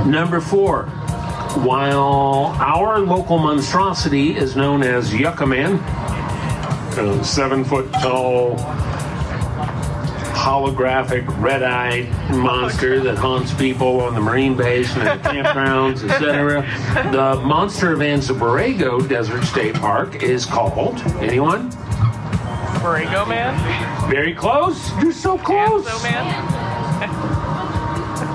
Number 0.07 0.41
four. 0.41 0.85
While 1.65 2.55
our 2.61 3.01
local 3.01 3.39
monstrosity 3.39 4.37
is 4.37 4.55
known 4.55 4.85
as 4.85 5.13
Yucca 5.13 5.45
Man, 5.45 5.75
a 6.97 7.25
seven 7.25 7.65
foot 7.65 7.93
tall, 7.95 8.55
holographic, 10.39 11.27
red 11.43 11.65
eyed 11.65 12.09
monster 12.31 13.01
that 13.01 13.19
haunts 13.19 13.53
people 13.55 14.01
on 14.01 14.15
the 14.15 14.21
marine 14.21 14.57
base 14.57 14.95
and 14.95 15.09
at 15.09 15.21
campgrounds, 15.23 16.09
etc., 16.09 16.63
the 17.11 17.35
monster 17.45 17.93
of 17.93 17.99
Anza 17.99 18.39
Borrego 18.39 19.07
Desert 19.09 19.43
State 19.45 19.75
Park 19.75 20.23
is 20.23 20.47
called, 20.47 21.01
anyone? 21.21 21.71
Borrego 22.79 23.29
Man? 23.29 24.09
Very 24.09 24.33
close. 24.33 24.93
You're 25.03 25.13
so 25.13 25.37
close. 25.37 25.85
Anzo 25.85 26.03
Man? 26.05 26.79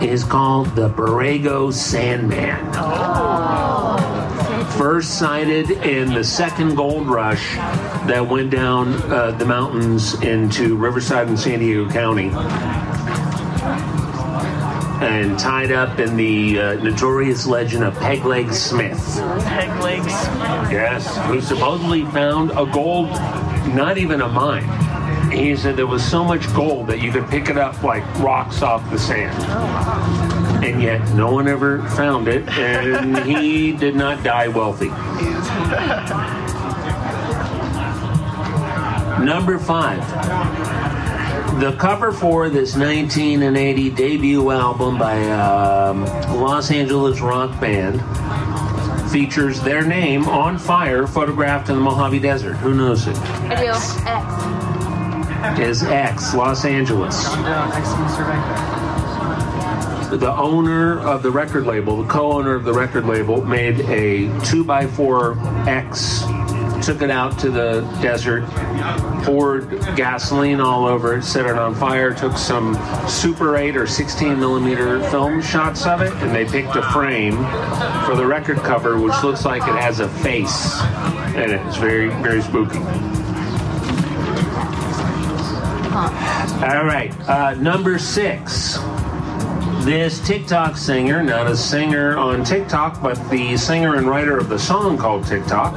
is 0.04 0.26
called 0.26 0.68
the 0.76 0.90
Borrego 0.90 1.72
Sandman. 1.72 2.60
Oh. 2.74 3.96
First 4.78 5.18
sighted 5.18 5.72
in 5.72 6.14
the 6.14 6.24
second 6.24 6.76
gold 6.76 7.08
rush 7.08 7.56
that 8.08 8.28
went 8.28 8.50
down 8.50 8.94
uh, 9.12 9.32
the 9.32 9.46
mountains 9.46 10.22
into 10.22 10.76
Riverside 10.76 11.28
and 11.28 11.40
San 11.40 11.60
Diego 11.60 11.90
County. 11.90 12.30
And 15.02 15.38
tied 15.40 15.72
up 15.72 16.00
in 16.00 16.16
the 16.16 16.60
uh, 16.60 16.74
notorious 16.76 17.46
legend 17.46 17.84
of 17.84 17.94
Pegleg 17.96 18.54
Smith. 18.54 19.00
Peg 19.46 19.82
legs. 19.82 20.08
Yes, 20.72 21.18
who 21.28 21.42
supposedly 21.42 22.04
found 22.06 22.52
a 22.52 22.66
gold, 22.66 23.10
not 23.74 23.98
even 23.98 24.22
a 24.22 24.28
mine, 24.28 24.68
he 25.32 25.56
said 25.56 25.76
there 25.76 25.88
was 25.88 26.04
so 26.04 26.24
much 26.24 26.52
gold 26.54 26.88
that 26.88 27.02
you 27.02 27.12
could 27.12 27.28
pick 27.28 27.50
it 27.50 27.58
up 27.58 27.82
like 27.84 28.04
rocks 28.20 28.62
off 28.62 28.90
the 28.92 29.00
sand. 29.00 29.34
And 30.64 30.82
yet 30.82 31.02
no 31.16 31.32
one 31.32 31.48
ever 31.48 31.82
found 31.90 32.28
it, 32.28 32.48
and 32.50 33.18
he 33.26 33.72
did 33.72 33.96
not 33.96 34.24
die 34.24 34.48
wealthy. 34.48 34.92
Number 39.24 39.58
five. 39.58 40.00
The 41.62 41.76
cover 41.78 42.12
for 42.12 42.50
this 42.50 42.76
1980 42.76 43.90
debut 43.92 44.52
album 44.52 44.98
by 44.98 45.22
um, 45.32 46.04
Los 46.38 46.72
Angeles 46.72 47.22
rock 47.22 47.58
band 47.62 48.02
features 49.10 49.62
their 49.62 49.86
name 49.86 50.28
on 50.28 50.58
fire 50.58 51.08
photographed 51.08 51.70
in 51.70 51.76
the 51.76 51.82
Mojave 51.82 52.20
Desert. 52.20 52.56
Who 52.56 52.74
knows 52.74 53.08
it? 53.08 53.16
I 53.18 53.56
do. 53.56 53.70
X. 55.46 55.60
Is 55.60 55.84
X, 55.84 56.34
Los 56.34 56.66
Angeles. 56.66 57.24
The 60.20 60.34
owner 60.38 61.00
of 61.00 61.24
the 61.24 61.32
record 61.32 61.66
label, 61.66 62.04
the 62.04 62.08
co-owner 62.10 62.56
of 62.56 62.66
the 62.66 62.74
record 62.74 63.06
label, 63.06 63.44
made 63.46 63.80
a 63.82 64.30
two 64.44 64.64
by 64.64 64.86
four 64.86 65.38
X, 65.68 66.24
took 66.84 67.02
it 67.02 67.10
out 67.10 67.40
to 67.40 67.50
the 67.50 67.82
desert, 68.02 68.46
poured 69.24 69.70
gasoline 69.96 70.60
all 70.60 70.86
over 70.86 71.18
it, 71.18 71.24
set 71.24 71.46
it 71.46 71.58
on 71.58 71.74
fire, 71.74 72.14
took 72.14 72.38
some 72.38 72.78
Super 73.08 73.58
8 73.58 73.78
or 73.78 73.88
16 73.88 74.40
millimeter 74.40 75.02
film 75.10 75.42
shots 75.42 75.86
of 75.86 76.02
it, 76.02 76.14
and 76.14 76.36
they 76.36 76.46
picked 76.46 76.76
a 76.76 76.84
frame 76.92 77.38
for 78.06 78.16
the 78.16 78.26
record 78.26 78.58
cover, 78.58 79.00
which 79.00 79.16
looks 79.24 79.46
like 79.46 79.62
it 79.64 79.76
has 79.76 80.00
a 80.00 80.10
face 80.10 80.82
it. 81.36 81.50
It's 81.50 81.78
very, 81.78 82.10
very 82.22 82.42
spooky. 82.42 82.80
All 86.64 86.86
right, 86.86 87.14
uh, 87.28 87.56
number 87.56 87.98
six. 88.00 88.78
This 89.84 90.26
TikTok 90.26 90.78
singer, 90.78 91.22
not 91.22 91.48
a 91.48 91.58
singer 91.58 92.18
on 92.18 92.44
TikTok, 92.46 93.02
but 93.02 93.16
the 93.30 93.58
singer 93.58 93.96
and 93.96 94.08
writer 94.08 94.38
of 94.38 94.48
the 94.48 94.58
song 94.58 94.98
called 94.98 95.26
TikTok, 95.26 95.74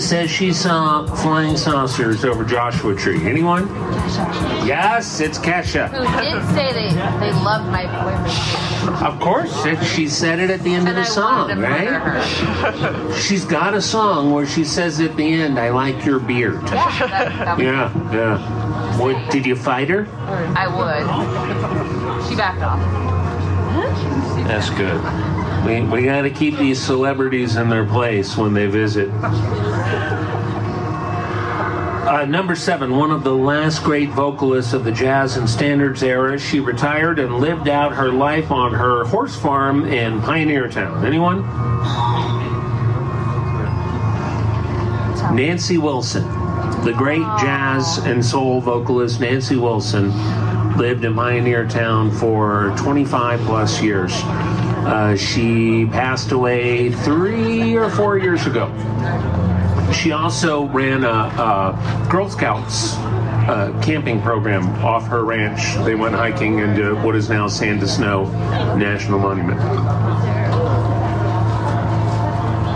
says 0.00 0.30
she 0.30 0.52
saw 0.52 1.04
flying 1.06 1.56
saucers 1.56 2.24
over 2.24 2.44
Joshua 2.44 2.94
Tree. 2.94 3.26
Anyone? 3.28 3.68
Yes, 4.66 5.20
it's 5.20 5.38
Kesha. 5.38 5.88
Who 5.90 6.00
did 6.22 6.42
say 6.54 6.72
they, 6.72 6.88
they 7.20 7.32
loved 7.42 7.68
my 7.70 7.84
boyfriend. 8.02 9.04
Of 9.04 9.20
course, 9.20 9.64
it, 9.66 9.82
she 9.84 10.08
said 10.08 10.38
it 10.38 10.50
at 10.50 10.60
the 10.60 10.74
end 10.74 10.88
And 10.88 10.90
of 10.90 10.94
the 10.96 11.02
I 11.02 11.04
song, 11.04 11.48
to 11.48 11.54
right? 11.56 11.88
her. 11.88 13.14
She's 13.20 13.44
got 13.44 13.74
a 13.74 13.82
song 13.82 14.32
where 14.32 14.46
she 14.46 14.64
says 14.64 14.98
at 15.00 15.16
the 15.16 15.32
end, 15.32 15.58
"I 15.58 15.70
like 15.70 16.04
your 16.04 16.18
beard." 16.18 16.62
Yeah, 16.64 16.70
that, 17.08 17.08
that 17.08 17.56
was, 17.58 17.64
Yeah, 17.64 18.12
yeah. 18.12 18.98
What, 18.98 19.30
did 19.30 19.46
you 19.46 19.56
fight 19.56 19.88
her? 19.90 20.06
I 20.56 20.66
would. 20.68 22.28
She 22.28 22.36
backed 22.36 22.62
off. 22.62 22.80
That's 24.46 24.70
good. 24.70 25.00
We, 25.66 25.80
we 25.80 26.04
got 26.04 26.22
to 26.22 26.30
keep 26.30 26.56
these 26.58 26.80
celebrities 26.80 27.56
in 27.56 27.68
their 27.68 27.84
place 27.86 28.36
when 28.36 28.52
they 28.52 28.66
visit. 28.66 29.08
Uh, 32.12 32.24
number 32.26 32.56
seven, 32.56 32.96
one 32.96 33.10
of 33.10 33.22
the 33.22 33.34
last 33.34 33.84
great 33.84 34.10
vocalists 34.10 34.72
of 34.72 34.84
the 34.84 34.92
jazz 34.92 35.36
and 35.36 35.48
standards 35.48 36.02
era. 36.02 36.38
She 36.38 36.60
retired 36.60 37.18
and 37.18 37.38
lived 37.38 37.68
out 37.68 37.94
her 37.94 38.10
life 38.10 38.50
on 38.50 38.74
her 38.74 39.04
horse 39.04 39.34
farm 39.34 39.86
in 39.86 40.20
Pioneer 40.20 40.68
Town. 40.68 41.06
Anyone? 41.06 41.42
Nancy 45.34 45.78
Wilson, 45.78 46.24
the 46.84 46.92
great 46.92 47.22
jazz 47.40 47.98
and 47.98 48.24
soul 48.24 48.60
vocalist 48.60 49.20
Nancy 49.20 49.56
Wilson, 49.56 50.10
lived 50.76 51.04
in 51.04 51.14
Pioneer 51.14 51.66
Town 51.66 52.10
for 52.10 52.74
25 52.76 53.40
plus 53.40 53.80
years. 53.80 54.12
Uh, 54.84 55.16
she 55.16 55.86
passed 55.86 56.32
away 56.32 56.90
three 56.90 57.76
or 57.76 57.88
four 57.90 58.18
years 58.18 58.46
ago. 58.46 58.68
She 59.92 60.12
also 60.12 60.64
ran 60.66 61.04
a, 61.04 61.08
a 61.08 62.08
Girl 62.10 62.28
Scouts 62.28 62.94
uh, 62.94 63.78
camping 63.82 64.20
program 64.22 64.68
off 64.84 65.06
her 65.06 65.24
ranch. 65.24 65.76
They 65.84 65.94
went 65.94 66.14
hiking 66.14 66.58
into 66.58 66.94
what 66.96 67.14
is 67.14 67.28
now 67.28 67.48
Sand 67.48 67.88
Snow 67.88 68.24
National 68.76 69.18
Monument. 69.18 69.60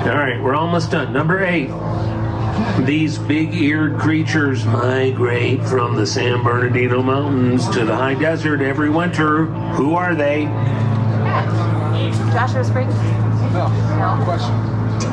All 0.06 0.14
right, 0.14 0.40
we're 0.40 0.54
almost 0.54 0.92
done. 0.92 1.12
Number 1.12 1.44
eight. 1.44 1.70
These 2.86 3.18
big 3.18 3.54
eared 3.54 3.98
creatures 3.98 4.64
migrate 4.64 5.62
from 5.64 5.96
the 5.96 6.06
San 6.06 6.42
Bernardino 6.42 7.02
Mountains 7.02 7.68
to 7.70 7.84
the 7.84 7.94
high 7.94 8.14
desert 8.14 8.60
every 8.60 8.88
winter. 8.88 9.46
Who 9.74 9.94
are 9.94 10.14
they? 10.14 10.46
Joshua 12.32 12.64
Springs? 12.64 12.94
No. 13.52 13.68
No 13.98 14.22
question. 14.24 14.54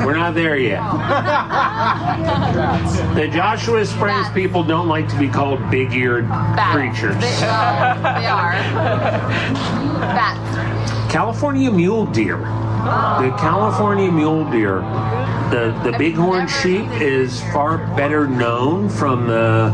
We're 0.04 0.16
not 0.16 0.34
there 0.34 0.56
yet. 0.56 0.80
The 3.14 3.28
Joshua 3.28 3.84
Springs 3.86 4.22
Bats. 4.24 4.34
people 4.34 4.64
don't 4.64 4.88
like 4.88 5.08
to 5.08 5.16
be 5.18 5.28
called 5.28 5.60
big 5.70 5.92
eared 5.94 6.28
Bats. 6.28 6.74
creatures. 6.74 7.14
They, 7.20 7.30
well, 7.40 7.96
they 8.20 8.26
are. 8.26 8.52
Bats. 10.00 11.12
California 11.12 11.70
mule 11.70 12.06
deer. 12.06 12.38
The 12.38 13.34
California 13.38 14.10
mule 14.10 14.44
deer, 14.50 14.80
the, 15.50 15.78
the 15.84 15.92
bighorn 15.92 16.48
sheep 16.48 16.86
is 17.00 17.40
far 17.52 17.78
better 17.96 18.26
known 18.26 18.88
from 18.90 19.26
the 19.26 19.70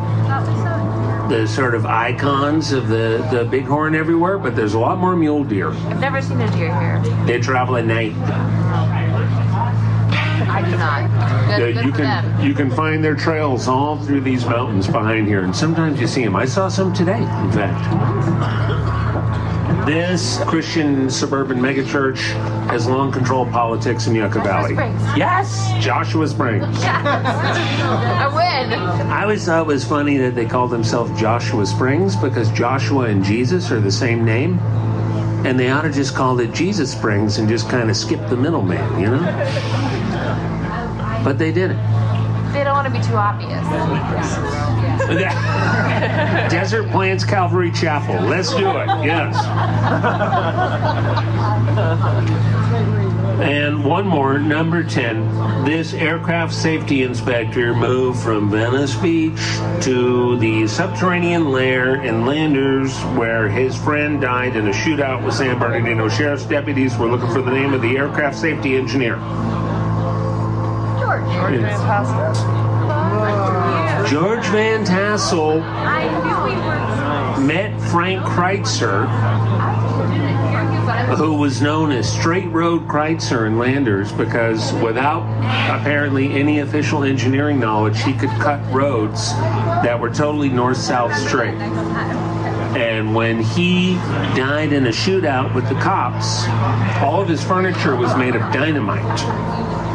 the 1.30 1.46
sort 1.46 1.76
of 1.76 1.86
icons 1.86 2.72
of 2.72 2.88
the, 2.88 3.24
the 3.30 3.44
bighorn 3.44 3.94
everywhere, 3.94 4.36
but 4.36 4.56
there's 4.56 4.74
a 4.74 4.78
lot 4.78 4.98
more 4.98 5.14
mule 5.14 5.44
deer. 5.44 5.70
I've 5.70 6.00
never 6.00 6.20
seen 6.20 6.40
a 6.40 6.50
deer 6.50 6.76
here. 6.80 7.00
They 7.24 7.40
travel 7.40 7.76
at 7.76 7.86
night. 7.86 8.12
I 10.50 10.62
do 10.68 10.76
not. 10.76 11.56
Good, 11.56 11.74
good 11.74 11.84
you 11.84 11.92
can 11.92 12.02
them. 12.02 12.40
you 12.44 12.52
can 12.52 12.68
find 12.68 13.04
their 13.04 13.14
trails 13.14 13.68
all 13.68 13.96
through 14.02 14.22
these 14.22 14.44
mountains 14.44 14.88
behind 14.88 15.28
here, 15.28 15.44
and 15.44 15.54
sometimes 15.54 16.00
you 16.00 16.08
see 16.08 16.24
them. 16.24 16.34
I 16.34 16.46
saw 16.46 16.66
some 16.68 16.92
today, 16.92 17.18
in 17.18 17.52
fact. 17.52 18.99
This 19.86 20.38
Christian 20.44 21.08
suburban 21.10 21.58
megachurch 21.58 22.18
has 22.70 22.86
long 22.86 23.10
controlled 23.10 23.50
politics 23.50 24.06
in 24.06 24.14
Yucca 24.14 24.40
Valley. 24.40 24.74
Springs. 24.74 25.02
Yes, 25.16 25.72
Joshua 25.82 26.28
Springs. 26.28 26.64
I 26.84 28.28
win. 28.34 28.78
I 29.10 29.22
always 29.22 29.44
thought 29.46 29.62
it 29.62 29.66
was 29.66 29.84
funny 29.84 30.16
that 30.18 30.34
they 30.34 30.44
called 30.44 30.70
themselves 30.70 31.18
Joshua 31.20 31.66
Springs 31.66 32.16
because 32.16 32.50
Joshua 32.50 33.06
and 33.06 33.24
Jesus 33.24 33.70
are 33.70 33.80
the 33.80 33.90
same 33.90 34.24
name. 34.24 34.58
And 35.44 35.58
they 35.58 35.70
ought 35.70 35.82
to 35.82 35.92
just 35.92 36.14
call 36.14 36.38
it 36.40 36.52
Jesus 36.52 36.92
Springs 36.92 37.38
and 37.38 37.48
just 37.48 37.68
kind 37.68 37.88
of 37.88 37.96
skip 37.96 38.20
the 38.28 38.36
middleman, 38.36 39.00
you 39.00 39.06
know? 39.06 39.22
But 41.24 41.38
they 41.38 41.52
didn't. 41.52 41.78
They 42.52 42.64
don't 42.64 42.74
want 42.74 42.86
to 42.86 42.92
be 42.92 43.00
too 43.00 43.14
obvious. 43.14 43.64
Desert 46.50 46.90
Plants 46.90 47.24
Calvary 47.24 47.70
Chapel. 47.70 48.16
Let's 48.26 48.50
do 48.54 48.68
it. 48.68 48.86
Yes. 49.04 49.36
And 53.40 53.84
one 53.84 54.06
more, 54.06 54.38
number 54.38 54.84
10. 54.84 55.64
This 55.64 55.94
aircraft 55.94 56.52
safety 56.52 57.02
inspector 57.04 57.74
moved 57.74 58.20
from 58.20 58.50
Venice 58.50 58.94
Beach 58.96 59.40
to 59.82 60.36
the 60.38 60.66
subterranean 60.68 61.50
lair 61.50 62.02
in 62.02 62.26
Landers 62.26 62.94
where 63.16 63.48
his 63.48 63.74
friend 63.76 64.20
died 64.20 64.56
in 64.56 64.68
a 64.68 64.72
shootout 64.72 65.24
with 65.24 65.34
San 65.34 65.58
Bernardino 65.58 66.08
Sheriff's 66.08 66.44
deputies. 66.44 66.98
We're 66.98 67.10
looking 67.10 67.32
for 67.32 67.42
the 67.42 67.50
name 67.50 67.72
of 67.72 67.80
the 67.80 67.96
aircraft 67.96 68.36
safety 68.36 68.76
engineer. 68.76 69.16
George. 71.32 71.60
George 74.10 74.46
Van 74.46 74.84
Tassel 74.84 75.60
knew 75.60 76.42
we 76.44 76.54
were. 76.56 77.46
met 77.46 77.80
Frank 77.90 78.22
Critzer 78.24 79.06
who 81.16 81.34
was 81.34 81.60
known 81.60 81.90
as 81.90 82.10
Straight 82.10 82.48
Road 82.48 82.86
Critzer 82.86 83.46
in 83.46 83.58
Landers 83.58 84.12
because 84.12 84.72
without 84.74 85.22
apparently 85.68 86.32
any 86.32 86.60
official 86.60 87.02
engineering 87.02 87.58
knowledge, 87.58 88.00
he 88.02 88.12
could 88.12 88.30
cut 88.30 88.60
roads 88.72 89.32
that 89.82 89.98
were 89.98 90.10
totally 90.10 90.48
north 90.48 90.76
south 90.76 91.14
straight. 91.16 91.54
And 92.76 93.14
when 93.14 93.42
he 93.42 93.94
died 94.36 94.72
in 94.72 94.86
a 94.86 94.90
shootout 94.90 95.54
with 95.54 95.68
the 95.68 95.74
cops, 95.76 96.46
all 97.02 97.20
of 97.20 97.28
his 97.28 97.42
furniture 97.42 97.96
was 97.96 98.16
made 98.16 98.36
of 98.36 98.42
dynamite. 98.52 99.20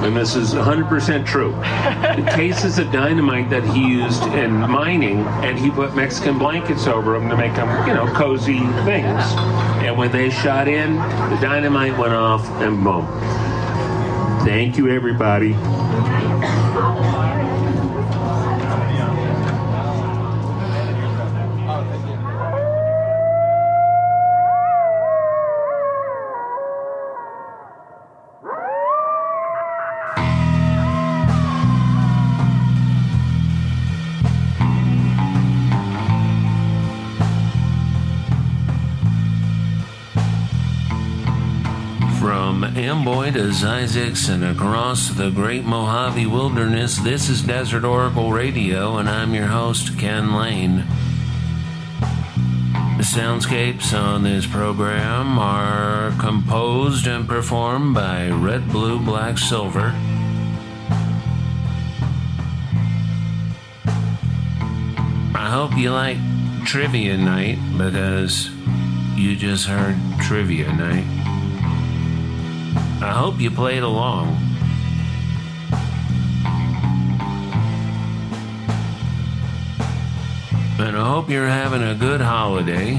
And 0.04 0.16
this 0.16 0.36
is 0.36 0.54
100% 0.54 1.26
true. 1.26 1.52
The 1.52 2.32
cases 2.36 2.78
of 2.78 2.92
dynamite 2.92 3.50
that 3.50 3.64
he 3.64 3.88
used 3.88 4.24
in 4.24 4.52
mining, 4.52 5.20
and 5.44 5.58
he 5.58 5.72
put 5.72 5.96
Mexican 5.96 6.38
blankets 6.38 6.86
over 6.88 7.14
them 7.14 7.30
to 7.30 7.38
make 7.38 7.56
them, 7.56 7.88
you 7.88 7.94
know, 7.94 8.06
cozy 8.14 8.60
things. 8.86 9.24
And 9.84 9.98
when 9.98 10.12
they 10.12 10.30
shot 10.30 10.68
in, 10.68 10.96
the 10.96 11.40
dynamite 11.42 11.98
went 11.98 12.14
off, 12.14 12.48
and 12.62 12.84
boom. 12.84 13.08
Thank 14.46 14.78
you, 14.78 14.90
everybody. 14.90 15.56
Amboy 42.32 43.32
to 43.34 43.50
Zzyzx 43.50 44.30
and 44.30 44.44
across 44.44 45.10
the 45.10 45.30
great 45.30 45.64
Mojave 45.64 46.26
Wilderness, 46.26 46.98
this 46.98 47.30
is 47.30 47.44
Desert 47.44 47.84
Oracle 47.84 48.32
Radio, 48.32 48.98
and 48.98 49.08
I'm 49.08 49.36
your 49.36 49.46
host, 49.46 50.00
Ken 50.00 50.34
Layne. 50.36 50.78
The 52.98 53.04
soundscapes 53.04 53.94
on 53.94 54.24
this 54.24 54.48
program 54.48 55.38
are 55.38 56.16
composed 56.20 57.06
and 57.06 57.28
performed 57.28 57.94
by 57.94 58.30
Red, 58.30 58.70
Blue, 58.70 59.00
Black, 59.00 59.38
Silver. 59.38 59.94
I 65.36 65.50
hope 65.52 65.78
you 65.78 65.92
like 65.92 66.18
Trivia 66.66 67.18
Night 67.18 67.60
because 67.78 68.50
you 69.16 69.36
just 69.36 69.68
heard 69.68 69.96
Trivia 70.22 70.74
Night. 70.74 71.35
I 73.06 73.14
hope 73.14 73.40
you 73.40 73.52
played 73.52 73.84
along. 73.84 74.36
And 80.80 80.98
I 80.98 81.08
hope 81.08 81.30
you're 81.30 81.48
having 81.48 81.84
a 81.84 81.94
good 81.94 82.20
holiday. 82.20 82.94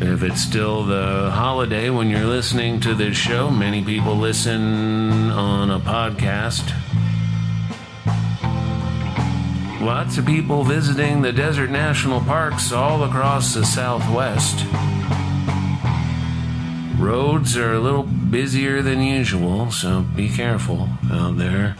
If 0.00 0.24
it's 0.24 0.42
still 0.42 0.84
the 0.84 1.30
holiday 1.30 1.88
when 1.88 2.10
you're 2.10 2.26
listening 2.26 2.80
to 2.80 2.94
this 2.94 3.16
show, 3.16 3.48
many 3.48 3.84
people 3.84 4.16
listen 4.16 5.30
on 5.30 5.70
a 5.70 5.78
podcast. 5.78 6.68
Lots 9.80 10.18
of 10.18 10.26
people 10.26 10.64
visiting 10.64 11.22
the 11.22 11.32
desert 11.32 11.70
national 11.70 12.20
parks 12.20 12.72
all 12.72 13.04
across 13.04 13.54
the 13.54 13.64
southwest. 13.64 14.64
Roads 17.02 17.56
are 17.56 17.72
a 17.72 17.80
little 17.80 18.04
busier 18.04 18.80
than 18.80 19.02
usual, 19.02 19.72
so 19.72 20.02
be 20.14 20.28
careful 20.28 20.88
out 21.10 21.36
there. 21.36 21.74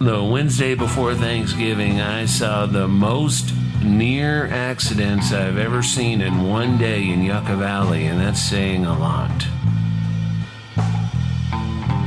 The 0.00 0.20
Wednesday 0.24 0.74
before 0.74 1.14
Thanksgiving, 1.14 2.00
I 2.00 2.24
saw 2.24 2.66
the 2.66 2.88
most 2.88 3.54
near 3.84 4.48
accidents 4.48 5.32
I've 5.32 5.58
ever 5.58 5.80
seen 5.80 6.20
in 6.20 6.48
one 6.48 6.76
day 6.76 7.08
in 7.08 7.22
Yucca 7.22 7.54
Valley, 7.54 8.06
and 8.06 8.20
that's 8.20 8.42
saying 8.42 8.86
a 8.86 8.98
lot. 8.98 9.30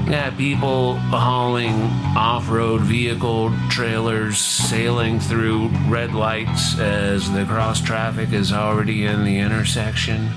Yeah, 0.05 0.31
people 0.37 0.95
hauling 0.95 1.81
off 2.15 2.49
road 2.49 2.81
vehicle 2.81 3.51
trailers 3.69 4.37
sailing 4.37 5.19
through 5.19 5.69
red 5.87 6.13
lights 6.13 6.77
as 6.77 7.31
the 7.31 7.45
cross 7.45 7.81
traffic 7.81 8.33
is 8.33 8.51
already 8.51 9.05
in 9.05 9.23
the 9.23 9.39
intersection. 9.39 10.29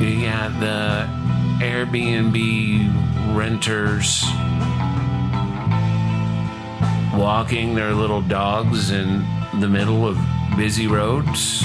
You 0.00 0.22
got 0.26 0.60
the 0.60 1.08
Airbnb 1.64 3.36
renters 3.36 4.22
walking 7.18 7.74
their 7.74 7.94
little 7.94 8.22
dogs 8.22 8.90
in 8.90 9.26
the 9.60 9.68
middle 9.68 10.06
of 10.06 10.18
busy 10.56 10.86
roads. 10.86 11.62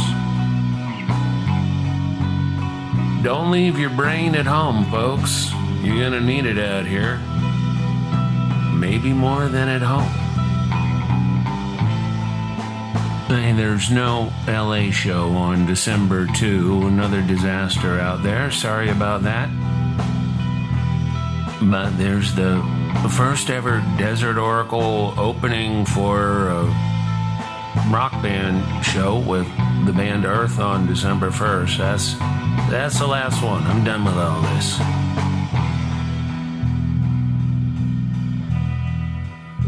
Don't 3.24 3.52
leave 3.52 3.78
your 3.78 3.90
brain 3.90 4.36
at 4.36 4.46
home, 4.46 4.86
folks. 4.86 5.52
You're 5.86 6.04
gonna 6.04 6.20
need 6.20 6.48
it 6.48 6.58
out 6.58 6.88
here. 6.88 7.20
Maybe 8.74 9.14
more 9.14 9.48
than 9.48 9.70
at 9.70 9.84
home. 9.84 10.10
Hey, 13.28 13.54
there's 13.54 13.92
no 13.92 14.34
LA 14.48 14.90
show 14.90 15.30
on 15.30 15.68
December 15.68 16.26
2. 16.26 16.88
Another 16.88 17.22
disaster 17.22 18.00
out 18.00 18.24
there. 18.24 18.50
Sorry 18.50 18.90
about 18.90 19.22
that. 19.24 19.48
But 21.62 21.92
there's 22.00 22.34
the 22.34 22.64
first 23.16 23.52
ever 23.52 23.84
Desert 24.00 24.38
Oracle 24.38 25.14
opening 25.18 25.86
for 25.86 26.48
a 26.48 26.64
rock 27.92 28.12
band 28.24 28.84
show 28.84 29.20
with 29.20 29.48
the 29.86 29.94
band 29.94 30.26
Earth 30.26 30.60
on 30.60 30.88
December 30.88 31.30
1st. 31.30 31.78
That's 31.78 32.14
that's 32.72 32.98
the 32.98 33.08
last 33.08 33.44
one. 33.44 33.64
I'm 33.64 33.84
done 33.84 34.04
with 34.04 34.16
all 34.16 34.42
this. 34.42 34.95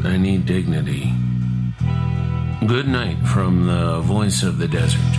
I 0.08 0.16
need 0.16 0.46
dignity. 0.46 1.12
Good 2.66 2.88
night 2.88 3.18
from 3.28 3.68
the 3.68 4.00
voice 4.00 4.42
of 4.42 4.58
the 4.58 4.68
desert. 4.68 5.17